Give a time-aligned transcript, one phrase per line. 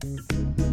[0.00, 0.67] thank you.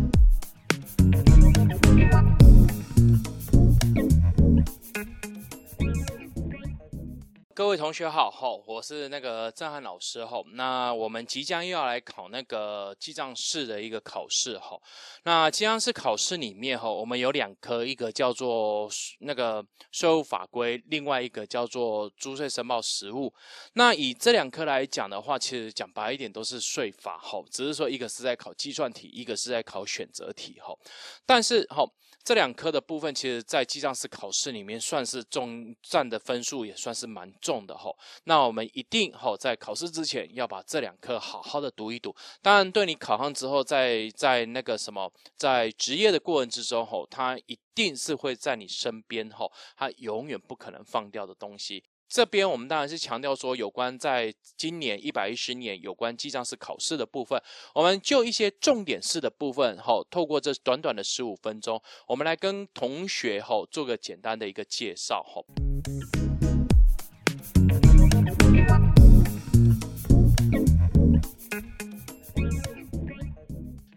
[7.65, 14.79] 各位同学好，吼，我是那个郑汉老师，吼，那我们即将又要来考那个记账式的一个考试，吼，
[15.23, 18.87] 那记账式考试里面，吼，我们有两科，一个叫做
[19.21, 23.33] 那个税务法规，另外一个叫做租税申报实务。
[23.73, 30.77] 那以这两科来讲的话，其实讲白一点都是税法，吼，只是说一个是在考计算题，一个是在考选择题，吼，
[31.25, 31.91] 但是，吼。
[32.27, 37.95] 这两科的部分，其实在记账师考试里面算是重占的分数，也算是蛮重的吼。
[38.23, 42.15] 那我们一定吼在考试之前要把这两科好好的读一读。
[42.41, 51.83] 当然，对你考上之后，在在那个什么，在职业的过程之中吼，它一定是会在你身边吼，它永远不可能放掉的东西。
[52.07, 57.41] 这边我们当然是强调说，有关在今年一百一十年有关记账式考试的部分，
[57.73, 65.43] 我们就一些重点式的部分，吼，透过这短短的十五分钟，我们来跟同学吼做个简单的一个介绍，吼。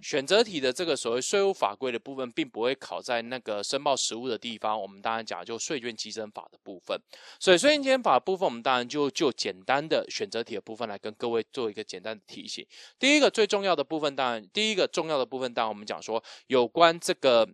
[0.08, 4.80] 选择题的这个所谓税务法规的部分，并不会考在那个申报实务的地方。
[4.80, 6.98] 我们当然讲就税券稽征法的部分。
[7.38, 12.66] 所以税捐稽征法部分，我们当然就就简单的选择题的部分来跟各位做一个简单的提醒。
[12.98, 17.46] 第一个最重要的部分，当然第一个重要的部分，当然我们讲说有关这个。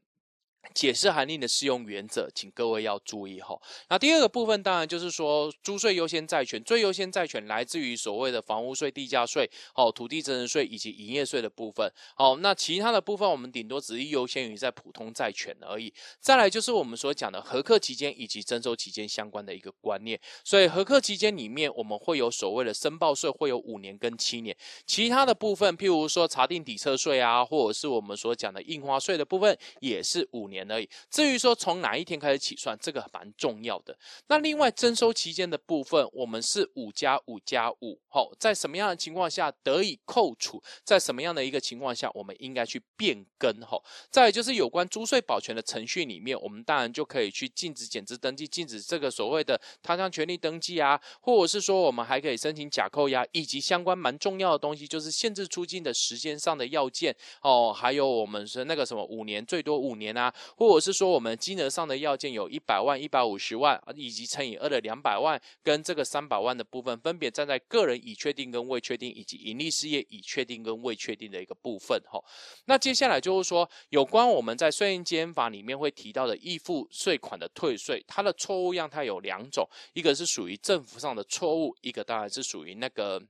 [0.72, 3.60] 解释函令的适用原则，请各位要注意哈。
[3.88, 11.92] 那第二个部分，当然就是说，租税优先债权，最优先债权来自于所谓的房屋税、地价税、哦土地增值税以及营业税的部分。
[12.16, 15.92] 好，那其他的部分，我们顶多只是优先于在普通债权而已。
[16.18, 20.18] 再来就是我们所讲的合课期间以及征收期间相关的一个观念。
[20.42, 24.56] 所以合课期间里面，我们会有所谓的申报税，会有五年跟七年。
[24.86, 30.53] 其他的部分，譬如说查定抵册税啊，或者是我们所讲的印花税的部分，也是五年。
[30.54, 30.88] 年而已。
[31.10, 33.94] 至于说从哪一天开始起算，这个蛮重要的。
[34.28, 40.62] 那另外征收期间的部分，我们是五加五加五，好，在什么样的情况下得以扣除？
[40.84, 43.52] 在什么样的一个情况下，我们应该去变更？
[43.60, 43.76] 哈，
[44.10, 60.32] 再就是有关租税保全的程序里面，我们当然就可以去禁止减资登记，禁止这个所谓的他项权利登记啊，或者是说我们还可以申请假扣押，以及相关蛮重要的东西，就是限制出境的时间上的要件哦，还有我们是那个什么五年最多五年啊。
[60.56, 72.00] 或者是说，我们金额上的要件有一百万、一百五十万，以及乘以二的两百万，跟这个三百万的部分，分别站在个人已确定跟未确定，以及盈利事业已确定跟未确定的一个部分。
[72.06, 72.22] 哈，
[72.66, 83.22] 那接下来就是说，有关我们在税金监法里面会提到的预付税款的退税，它的错误样态有两种，一个是属于政府上的错误，一个当然是属于那个。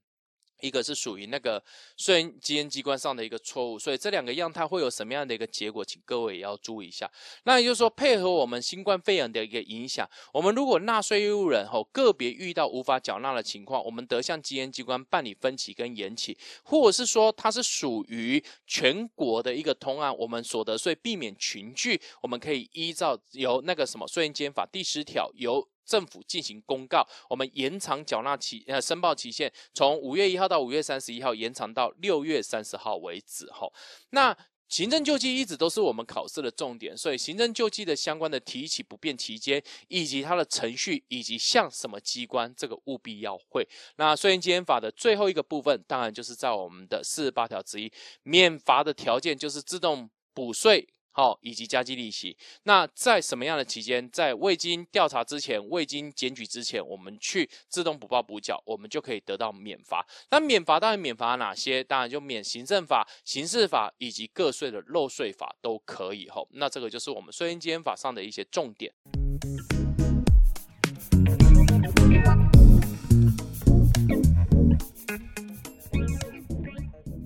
[0.65, 1.63] 一个是属于那个
[1.99, 7.11] 税基验机关上的一个错误，所以这两个样态会有什么样的一个结果，请各位也要注意一下。
[7.45, 25.69] 那也就是说，配合我们新冠肺炎的一个影响，我们如果纳税义务人吼个别遇到无法缴纳的情况，我们得向基验机关办理分期跟延期，或者是说它是属于全国的一个通案，我们所得税避免群聚，我们可以依照由那个什么税监法第十条由。
[25.85, 33.51] 政府进行公告，我们延长缴纳期呃申报期限，从五月一号到五月三十一号，延长到六月三十号为止。
[33.53, 33.73] 吼，
[34.11, 34.37] 那
[34.67, 43.69] 行政救济一直都是我们考试的重点，所以行政救济的相关的提起不便期间，以及它的程序，以及向什么机关，这个务必要会。
[43.97, 50.89] 那税金法的最后一个部分，当然就是在我们的四十八条之一，免罚的条件就是自动补税。
[51.17, 52.37] 好，以及加计利息。
[52.65, 60.05] 那在什么样的期间，在未经调查之前、未经检举之前，我们去自动补报补缴，我们就可以得到免罚。
[60.31, 61.85] 那免罚当然免罚哪些？
[61.85, 66.29] 当然就免行政法、刑事法以及个税的漏税法都可以。
[66.29, 68.93] 吼，那这个就是我们税金监法上的一些重点。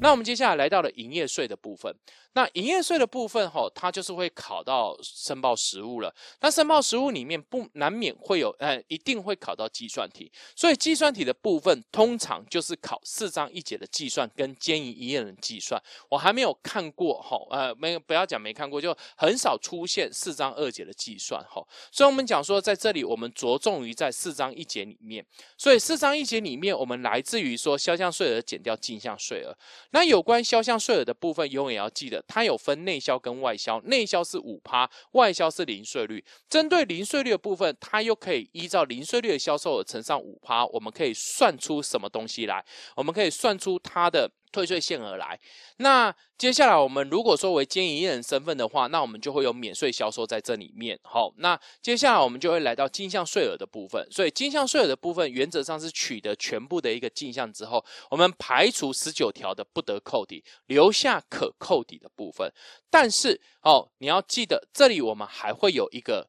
[0.00, 1.94] 那我们接下来来到了营业税的部分。
[2.34, 6.14] 那营业税的部分，哈，它就是会考到申报实务了。
[6.40, 10.30] 那申报实务里面不难免会有，呃，一定会考到计算题。
[10.54, 15.82] 所以计算题的部分，通常就是考四章一节的计算跟兼营营业人计算。
[16.08, 21.66] 我还没有看过，哈，呃，没不要讲没看过，就很少出现四章二节的计算，哈。
[21.90, 25.24] 所以我们讲说，在这里我们着重于在四章一节里面。
[25.56, 29.56] 所以四章一节里面，我们来自于说销项税额减掉进项税额。
[29.90, 32.22] 那有关销项税额的部分，永远要记得。
[32.28, 36.24] 它有分内销跟外销，内销是五趴，外销是零税率。
[36.48, 42.64] 针对零税率的部分，它又可以依照零税率的销售额乘上五趴，我们可以算出什么东西来？
[42.96, 45.38] 我们可以算出它的退税限额来，
[45.76, 50.98] 那接下来我们如果说为兼营业人身份的话，那我们就会有免税销售在这里面。
[51.02, 54.06] 好，那接下来我们就会来到进项税额的部分。
[54.10, 62.52] 所以进项税额的部分原则上是取得全部的一个进项之后，我们排除十九条的不得扣抵，留下可扣抵的部分。
[62.88, 66.28] 但是哦，你要记得这里我们还会有一个。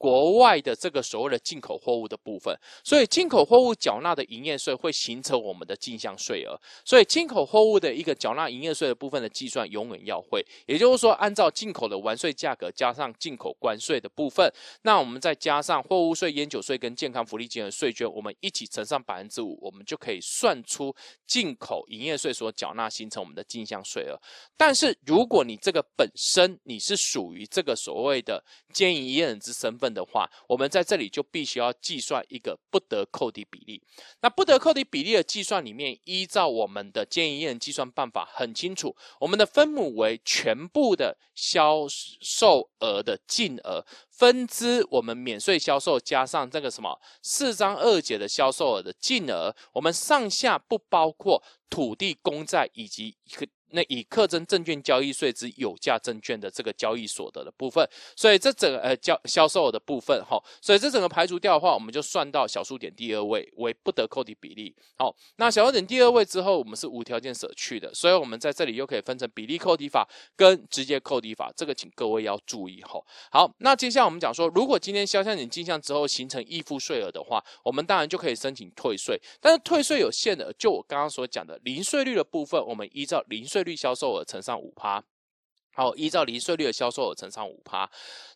[0.00, 14.50] 国外的这个所谓的进口货物的部分，所以进口货物缴纳的营业税会形成我们的进项税额，所以进口货物的一个缴纳营业税的部分的计算永远要会，也就是说，按照进口的完税价格加上进口关税的部分，
[14.80, 20.96] 那我们再加上货物税、烟酒税跟健康福利金的税捐，我们一起乘上百分之五，我们就可以算出
[21.26, 24.18] 进口营业税所缴纳形成我们的进项税额。
[24.56, 28.42] 但是如果你这个本身你是属于这个所谓的
[28.72, 33.82] 兼营业人之身份，的话，我们在这里就必须要计算一个不得扣抵比例。
[34.20, 53.46] 那不得扣抵比例的计算里面，依照我们的建议人计算办法很清楚，我们的分母为全部的销售额的净额分之我们免税销售加上这个什么四张二解的销售额的净额，我们上下不包括土地公债以及一个。
[53.72, 64.74] 那以课征证券交易税之有价证券的这个交易所得的部分，所以这整个呃交销售额的部分哈，所以这整个排除掉的话，我们就算到小数点第二位为不得扣抵比例。
[64.96, 73.00] 好，那小数点第二位之后，我们是无条件舍去的，所以我们在这里又可以分成比例扣抵法跟直接扣抵法，这个请各位要注意哈。
[73.30, 83.59] 好，那接下来我们讲说，如果今天销项点进项之后形成预付税额的话，我们当然就可以申请退税，但是退税有限的，就我刚刚所讲的零税率的部分，我们依照零税。
[83.60, 85.02] 税率销售额乘上五趴，
[85.74, 87.88] 好，依照零税率的销售额乘上五趴，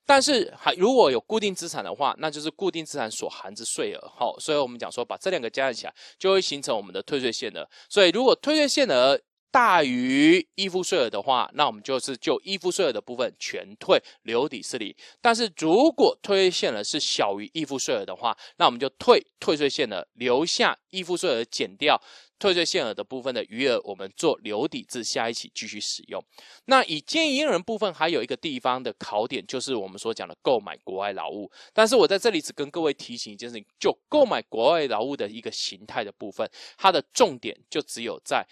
[0.06, 7.68] 但是还如果有固定资产的话，那就是固定资产所含之税额，好，所以我们讲说把这两个加起来，就会形成我们的退税限额。
[7.88, 9.18] 所以如果退税限额
[9.50, 14.92] 大于依附税额的话，那我们就是就依附税额的部分全退，留抵是零。
[15.20, 21.96] 但是如果退税限额是小于依附税额的话，那我们就退退税限额，留下依附税额减掉。
[22.38, 26.22] 退税限额的部分的余额，我们做留底至下一期继续使用。
[26.66, 31.50] 那以建议人部分还有一个地方的考点，就是我们所讲的购买国外劳务。
[31.72, 38.46] 但是我在这里只跟各位提醒一件事情，就购买国外劳务的一个形态的部分，它的重点就只有在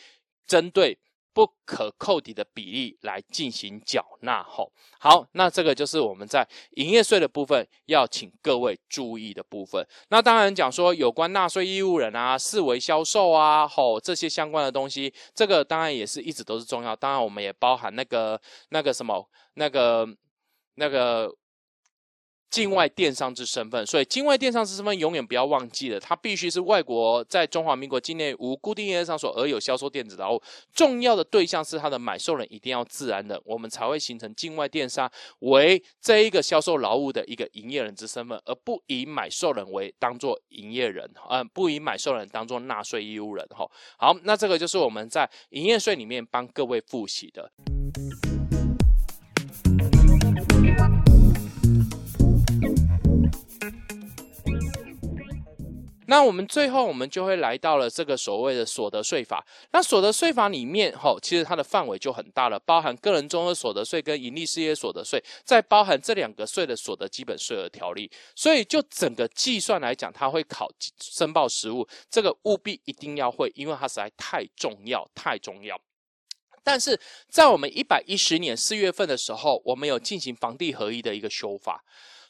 [0.46, 0.98] 针对。
[1.34, 9.86] 不可扣抵的比例来进行缴纳吼，好，那这个就是我们在营业税的部分要请各位注意的部分。
[10.08, 16.94] 那当然讲说有关纳税义务人啊、视为销售啊、吼这些相关的东西，这个当然也是一直都是重要。
[16.94, 20.08] 当然我们也包含那个那个什么那个
[20.74, 21.34] 那个。
[22.52, 30.42] 境外电商之身份，所以境外电商之身份永远不要忘记了，它必须是外国在中华民国境内无固定营业场所而有销售电子劳务。
[30.74, 43.46] 重要的对象是它的买受人一定要自然人，我们才会形成境外电商为这一个销售劳务的一个营业人之身份，而不以买受人为当做营业人，嗯，不以买受人当做纳税义务人。
[43.48, 43.66] 哈，
[43.96, 47.50] 好，那这个就是我们在营业税里面帮各位复习的。
[56.12, 59.42] 那我们最后，我们就会来到了这个所谓的所得税法。
[59.70, 68.10] 那所得税法里面，吼，其实它的范围就很大了，包含个人综合所得税跟盈利事业所得税，再包含这两个税的所得基本税额条例。
[68.36, 70.70] 所以就整个计算来讲，它会考
[71.00, 75.80] 申报实务，这个务必一定要会，因为它实在太重要，太重要。
[76.62, 81.82] 但是在我们一百一十年四月份的时候，我们有进行房地合一的一个修法。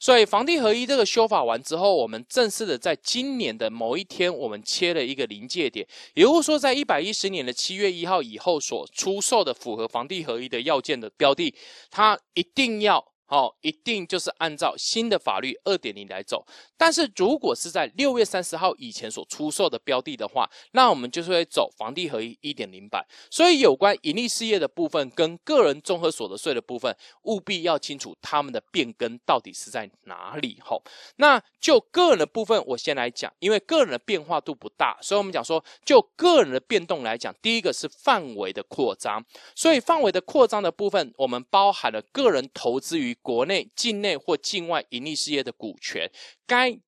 [0.02, 11.54] 所以房地合一这个修法完之后，我们正式的在今年的某一天，我们切了一个临界点，也就是说，在一百一十年的七月一号以后所出售的符合房地合一的要件的标的，
[11.88, 13.11] 它一定要。
[13.32, 16.44] 好，一定就是按照新的法律二点零来走。
[16.76, 23.02] 但是如果是在六月三十号以前所出售的标的的话，那我们就是会走房地合一一点零版。
[23.30, 30.58] 所以有关盈利事业的部分跟个人综合所得税的部分，务必要清楚他们的变更到底是在哪里。
[30.62, 30.82] 吼，
[31.16, 39.24] 那就个人的部分，我先来讲，因为个人的变化度不大，所以我们讲说，就个人的变动来讲，第一个是范围的扩张。
[39.54, 43.16] 所以范围的扩张的部分，我们包含了个人投资于。
[43.22, 46.10] 国内、境内或境外盈利事业的股权，
[46.46, 46.78] 该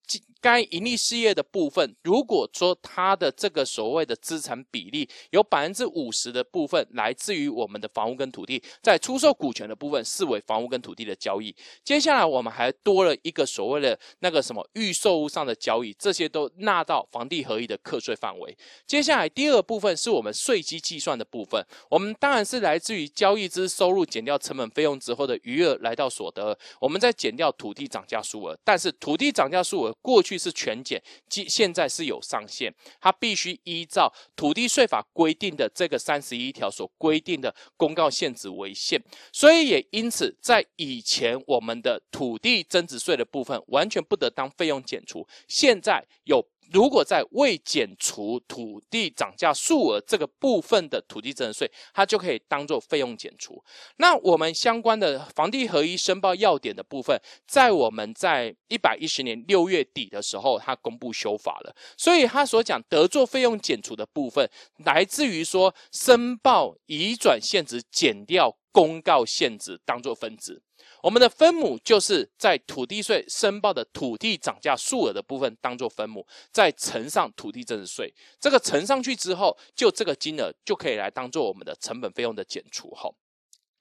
[0.44, 11.56] 该盈利事业的部分，如果说它的这个所谓的资产比例有百分之五十的部分来自于我们的房屋跟土地，在出售股权的部分视为房屋跟土地的交易。
[11.82, 18.54] 接下来我们还多了一个所谓的那个什么预售屋上的交易，这些都纳到房地合一的课税范围。
[18.86, 28.54] 接下来第二部分是我们税基计算的部分，我们当然是来自于交易之收入减掉成本费用之后的余额来到所得，我们再减掉土地涨价数额。
[28.62, 39.02] 但是土地涨价数额过去是全减，即现在是有上限，它必须依照土地税法规定的这个三十一条所规定的公告限制为限。
[39.32, 46.44] 所以也因此，在以前我们的土地增值税的部分完全不得当费用减除，现在有。
[46.72, 53.62] 如果在未减除土地涨价数额这个部分的土地增值税，它就可以当做费用减除。
[53.96, 61.74] 那我们相关的房地合一申报要点的部分，在我们在一百一十年六月底的时候，它公布修法了。
[61.96, 64.48] 所以他所讲得做费用减除的部分，
[64.84, 70.60] 来自于说申报移转现值减掉公告限值，当做分子。
[71.00, 83.14] 我们的分母就是在土地税申报的土地涨价数额的部分当做分母，再乘上土地增值税，这个乘上去之后，就这个金额就可以来当做我们的成本费用的减除后。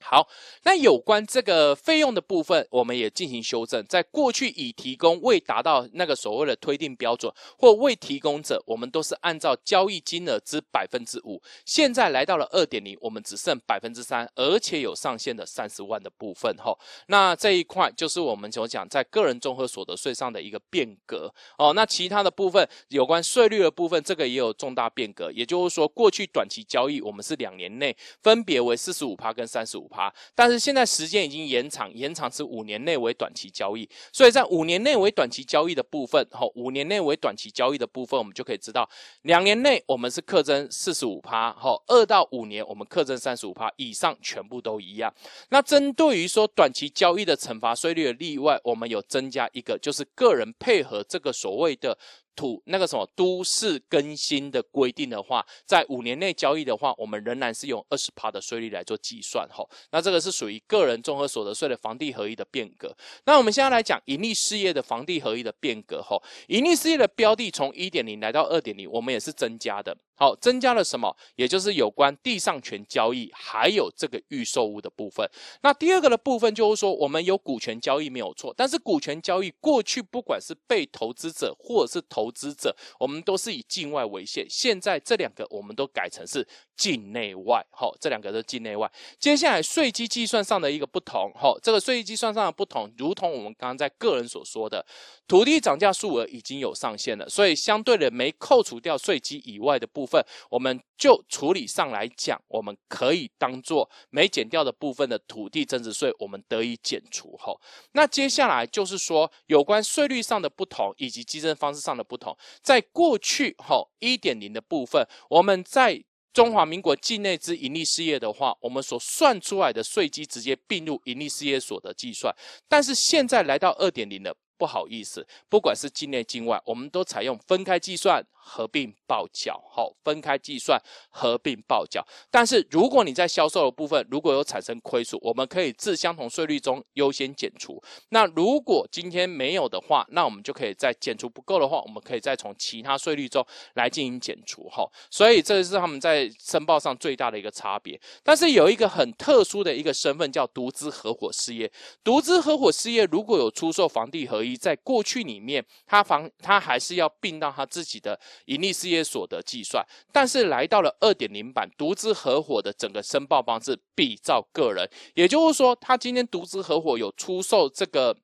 [0.06, 0.28] 好，
[0.64, 3.84] 那有关这个费用的部分，我们也进行修正。
[3.88, 11.42] 在过去已提供未达到那个所谓的推定标准或未提供者，我们都是按照交易金额之百分之五。
[11.66, 16.54] 现在来到了二点零，我们只剩百分之三，而且有上限的三十万的部分。
[16.58, 21.34] 哈，那这一块就是我们所讲在个人综合所得税上的一个变革。
[21.58, 25.32] 哦，那其他的部分有关税率的部分，这个也有重大变革。
[25.32, 29.90] 也就是说，过去短期交易我们是两年内分别为四十五趴跟三十五。
[30.34, 38.90] 但是现在时间已经延长，延长是五年内为短期交易，所以在五年内为短期交易的部分，吼，五年内为短期交易的部分，我们就可以知道，
[39.22, 45.14] 两年内我们是课征四十五趴，吼，二到五年我们课征三十五趴以上，全部都一样。
[45.50, 51.98] 那针对于说短期交易的惩罚税率的例外，我们有增加一个，就是个人配合这个所谓的。
[52.36, 59.64] 土那个什么都市更新的规定的话，在五年内交易的话，我们仍然是用二十趴的税率来做计算哈。
[59.92, 62.96] 那这个是属于个人综合所得税的房地合一的变革。
[63.26, 66.22] 那我们现在来讲盈利事业的房地合一的变革哈。
[66.48, 69.96] 盈利事业的标的从一点零来到二点零，我们也是增加的。
[70.16, 71.16] 好，增加了什么？
[71.36, 75.28] 也就是有关地上权交易，还有这个预售物的部分。
[75.64, 84.46] 那第二个的部分就是说，我们有股权交易没有错，但是股权交易过去不管是被投资者或者是投资者，我们都是以境外为限。
[84.48, 87.66] 现在这两个我们都改成是境内外。
[87.72, 88.90] 好，这两个都境内外。
[89.20, 91.32] 接下来税基计算上的一个不同。
[91.34, 94.86] 好，这个税基计算上的不同，如同我们刚刚在个人所说的，
[95.28, 100.03] 土地涨价数额已经有上限了，所以相对的没扣除掉税基以外的部。
[100.04, 107.58] 部分，我们就处理上来讲，我们可以当做没减掉的部分的土地增值税，我们得以减除后。
[107.94, 122.36] 那接下来就是说，有关税率上的不同以及计征方式上的不同，在过去哈一点零的部分，我们在中华民国境内之盈利事业的话，我们所算出来的税基直接并入盈利事业所得计算，
[122.68, 124.36] 但是现在来到二点零的。
[124.58, 129.62] 不好意思，不管是境内境外，我们都采用分开计算、合并报缴。
[129.70, 132.06] 好，分开计算、合并报缴。
[132.30, 137.82] 但是如果你在销售的部分如果有产生亏损，我们可以自相同税率中优先减除。
[138.10, 144.70] 那如果今天没有的话，那我们就可以在减除不够的话，我们可以再从其他税率中来进行减除。
[144.70, 148.00] 哈，所以这是他们在申报上最大的一个差别。
[148.24, 151.72] 但是有一个很特殊的一个身份叫独资合伙事业。
[152.04, 168.16] 独资合伙事业如果有出售房地合在过去里面，他房他还是要并到他自己的盈利事业所得计算，但是来到了二点零版独资合伙的整个申报方式比照个人，也就是说，他今天独资合伙有出售这个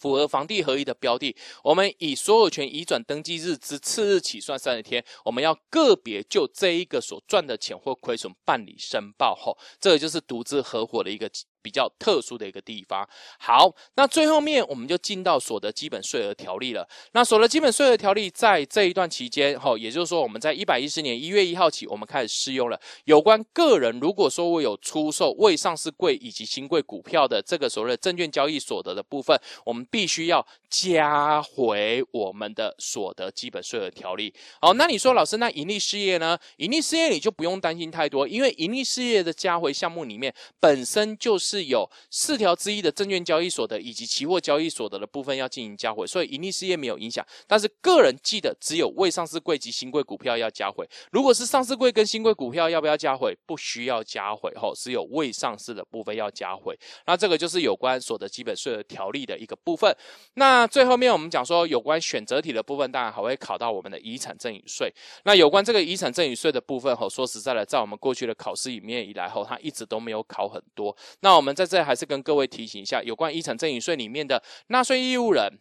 [0.00, 11.30] 符合房地合一的标的，我们以所有权移转登记日之次日起算三十天，我们要个别就这一个所赚的钱或亏损办理申报后，这个就是独资合伙的一个。
[11.62, 13.08] 比较特殊的一个地方。
[13.38, 16.86] 好，那最后面我们就进到所得基本税额条例了。
[17.12, 22.80] 那所得基本税额条例在这一段期间，哈，也就是说我们在一百一十年一月一号起，我们开始适用了。
[23.04, 34.34] 有关个人如果说我有出售未上市柜以及新贵股票的这个所谓的证券交易所得的部分，我们必须要加回我们的所得基本税额条例。
[34.60, 36.36] 好，那你说老师，那盈利事业呢？
[36.56, 41.51] 盈利事业你就不用担心太多，因为盈利事业的加回项目里面本身就是。
[41.52, 47.26] 是有四条之一的证券交易所的以及期货交易所的的部分要进行加回，所以盈利事业没有影响。
[47.46, 50.88] 但是个人记得只有未上市柜及新贵股票要加回。
[51.10, 53.36] 如果是上市柜跟新贵股票要不要加回？
[53.44, 56.78] 不需要加回，吼，只有未上市的部分要加回。
[57.06, 59.94] 那这个就是有关所得基本税的条例的一个部分。
[60.34, 64.92] 那最后面我们讲说有关选择题的部分，当然还会考到我们的遗产赠与税。
[65.24, 70.96] 那有关这个遗产赠与税的部分，吼，说实在的，在我们过去的考试里面以来，后它一直都没有考很多。
[71.20, 75.58] 那我们在这还是跟各位提醒一下，有关遗产赠与税里面的纳税义务人，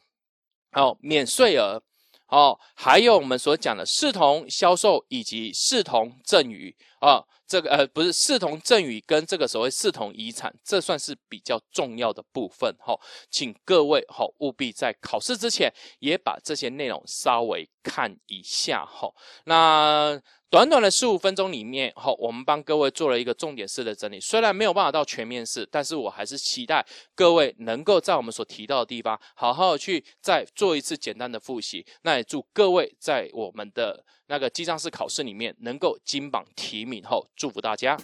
[0.74, 1.82] 哦，免税额，
[2.28, 7.24] 哦，还有我们所讲的视同销售以及视同赠与啊。
[7.52, 12.98] 这个呃不是视同赠与跟这个所谓视同遗产，这算是比较重要的部分哈，
[13.30, 19.14] 请各位哈务必在考试之前也把这些内容稍微看一下哈。
[19.44, 20.18] 那
[20.50, 31.86] 短短的十五分钟里面哈，我们帮各位做了一个重点式的整理，虽然没有办法到全面式，但是我还是期待各位能够在我们所提到的地方好好去再做一次简单的复习。
[32.04, 34.06] 那也祝各位在我们的。
[34.32, 37.98] 那个记账式考试里面能够金榜题名后，祝福大家。